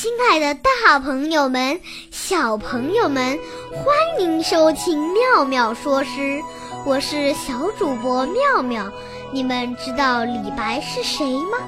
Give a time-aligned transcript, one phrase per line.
[0.00, 1.80] 亲爱的大朋友们、
[2.12, 3.36] 小朋友们，
[3.72, 6.40] 欢迎收听妙妙说诗，
[6.86, 8.88] 我是小主播妙妙。
[9.32, 11.58] 你们知道李白是谁吗？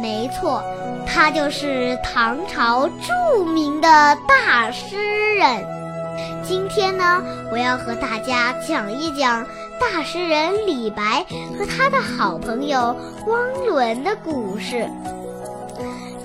[0.00, 0.60] 没错，
[1.06, 4.96] 他就是唐朝著名的大诗
[5.36, 5.64] 人。
[6.42, 9.46] 今天呢，我要和大家讲一讲
[9.78, 11.24] 大诗人李白
[11.56, 12.96] 和他的好朋友
[13.28, 14.74] 汪伦的故事。《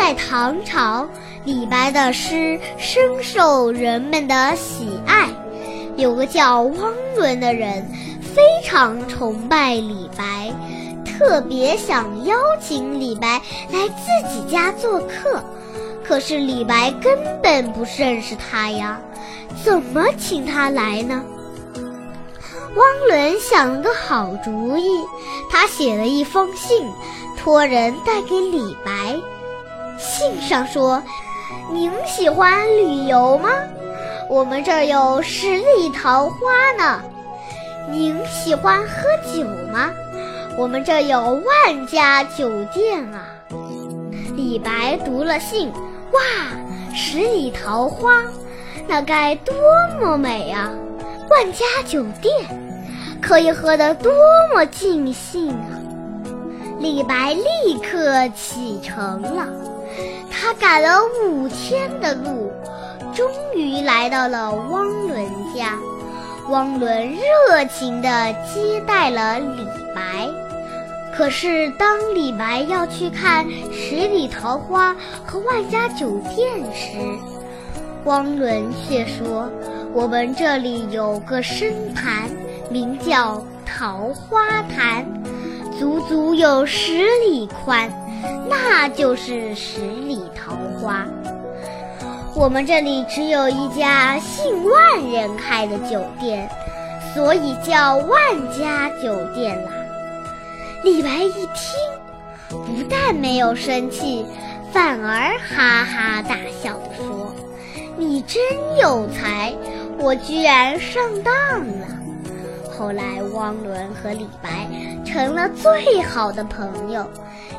[0.00, 1.06] 在唐朝。
[1.44, 5.28] 李白的诗深受人们的喜爱，
[5.96, 7.86] 有个叫汪伦的人
[8.22, 10.50] 非常崇拜李白，
[11.04, 15.42] 特别想邀请李白来自己家做客。
[16.02, 18.98] 可是李白根本不认识他呀，
[19.62, 21.22] 怎么请他来呢？
[22.74, 24.88] 汪伦想了个好主意，
[25.50, 26.86] 他写了一封信，
[27.38, 29.20] 托人带给李白。
[30.00, 31.02] 信上说。
[31.72, 33.50] 您喜欢旅游吗？
[34.28, 37.00] 我们这儿有十里桃花呢。
[37.88, 38.88] 您喜欢喝
[39.34, 39.90] 酒吗？
[40.56, 43.26] 我们这儿有万家酒店啊。
[44.36, 45.70] 李白读了信，
[46.12, 46.20] 哇，
[46.94, 48.22] 十里桃花，
[48.86, 49.54] 那该多
[50.00, 50.70] 么美啊！
[51.28, 52.32] 万家酒店，
[53.20, 54.12] 可以喝得多
[54.54, 55.78] 么尽兴啊！
[56.78, 59.46] 李白立刻启程了。
[60.30, 62.52] 他赶了五天的路，
[63.14, 65.24] 终于来到了汪伦
[65.54, 65.78] 家。
[66.48, 70.28] 汪伦热情地接待了李白。
[71.14, 76.96] 可是，当李白要去看十里桃花和万家酒店时，
[78.04, 79.50] 汪伦却说
[79.92, 82.30] ：“我们这里有个深潭，
[82.70, 85.04] 名叫桃花潭，
[85.78, 87.90] 足足有十里宽。”
[88.48, 91.06] 那就是十里桃花。
[92.34, 96.48] 我们这里只有一家姓万人开的酒店，
[97.12, 98.18] 所以叫万
[98.58, 99.70] 家酒店啦。
[100.84, 101.74] 李白一听，
[102.48, 104.24] 不但没有生气，
[104.72, 107.34] 反而哈哈大笑地说
[107.98, 108.40] ：“你真
[108.80, 109.52] 有才，
[109.98, 111.34] 我居然上当
[111.66, 111.86] 了。”
[112.80, 114.66] 后来，汪伦和李白
[115.04, 117.06] 成了最好的朋友。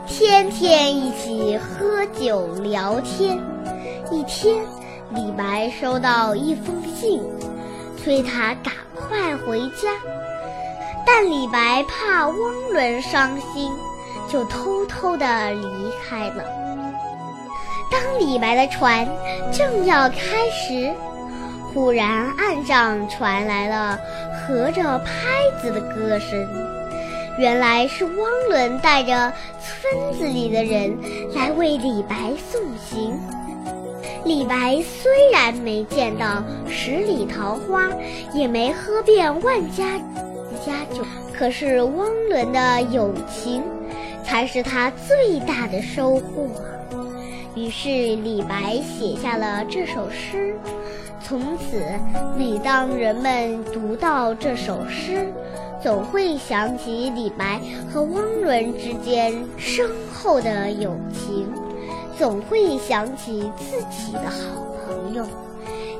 [0.08, 3.40] 天天一起喝酒聊天。
[4.10, 4.66] 一天，
[5.12, 7.22] 李白收到一封信，
[7.96, 9.92] 催他赶快回家。
[11.06, 12.38] 但李白怕汪
[12.74, 13.72] 伦伤心，
[14.28, 16.44] 就偷偷地离开了。
[17.92, 19.08] 当李白的船
[19.52, 20.92] 正要开时，
[21.72, 24.00] 忽然岸上传来了
[24.48, 25.12] 合着拍
[25.62, 26.48] 子的歌声。
[27.38, 28.16] 原来是汪
[28.50, 30.96] 伦带着村子里的人
[31.34, 33.18] 来为李白送行。
[34.26, 37.90] 李白虽然没见到十里桃花，
[38.34, 39.98] 也没喝遍万家
[40.64, 41.04] 家酒，
[41.34, 43.64] 可是汪伦的友情
[44.24, 46.48] 才是他最大的收获。
[47.56, 50.56] 于是李白写下了这首诗。
[51.24, 51.82] 从此，
[52.38, 55.32] 每当人们读到这首诗，
[55.82, 57.60] 总会想起李白
[57.92, 61.48] 和汪伦之间深厚的友情，
[62.18, 65.26] 总会想起自己的好朋友。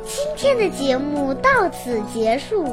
[0.04, 2.66] 今天的节目到此结束，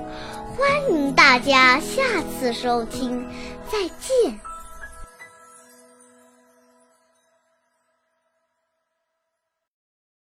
[0.57, 2.03] 欢迎大家下
[2.41, 3.25] 次收听，
[3.71, 4.48] 再见。